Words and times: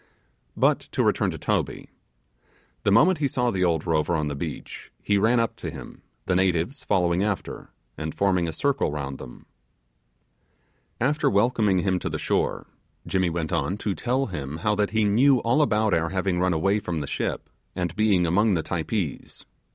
But 0.57 0.79
to 0.93 1.03
return 1.03 1.29
to 1.29 1.37
Toby. 1.37 1.91
The 2.81 2.91
moment 2.91 3.19
he 3.19 3.27
saw 3.27 3.51
the 3.51 3.63
old 3.63 3.85
rover 3.85 4.15
on 4.15 4.29
the 4.29 4.35
beach, 4.35 4.91
he 5.03 5.19
ran 5.19 5.39
up 5.39 5.55
to 5.57 5.69
him, 5.69 6.01
the 6.25 6.35
natives 6.35 6.83
following 6.83 7.23
after, 7.23 7.69
and 7.99 8.11
forming 8.15 8.47
a 8.47 8.51
circle 8.51 8.91
round 8.91 9.19
them. 9.19 9.45
After 10.99 11.29
welcoming 11.29 11.83
him 11.83 11.99
to 11.99 12.09
the 12.09 12.17
shore, 12.17 12.65
Jimmy 13.05 13.29
went 13.29 13.51
on 13.53 13.77
to 13.77 13.93
tell 13.93 14.25
him 14.25 14.57
how 14.65 14.73
that 14.73 14.89
he 14.89 15.03
knew 15.03 15.37
all 15.41 15.61
about 15.61 15.93
our 15.93 16.09
having 16.09 16.39
run 16.39 16.51
away 16.51 16.79
from 16.79 17.01
the 17.01 17.05
ship, 17.05 17.47
and 17.75 17.95
being 17.95 18.25
among 18.25 18.55
the 18.55 18.63
Typees. 18.63 19.45